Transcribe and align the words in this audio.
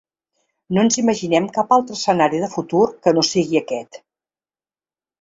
No 0.77 0.85
ens 0.85 0.97
imaginem 1.01 1.51
cap 1.59 1.77
altre 1.77 1.99
escenari 2.01 2.41
de 2.47 2.51
futur 2.57 2.83
que 3.05 3.17
no 3.19 3.27
sigui 3.31 3.63
aquest. 3.65 4.05